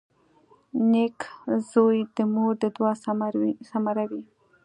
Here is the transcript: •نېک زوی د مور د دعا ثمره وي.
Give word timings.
•نېک 0.91 1.17
زوی 1.71 1.99
د 2.15 2.17
مور 2.33 2.53
د 2.61 2.63
دعا 2.75 2.93
ثمره 3.69 4.05
وي. 4.11 4.23